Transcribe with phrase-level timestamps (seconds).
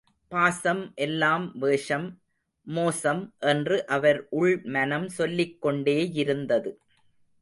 [0.27, 2.19] பாசம் எல்லாம் வேஷம்,
[2.63, 6.71] மோசம், என்று அவர் உள் மனம் சொல்லிக் கொண்டேயிருந்தது.